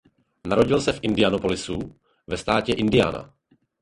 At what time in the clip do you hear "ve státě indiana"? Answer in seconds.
2.27-3.33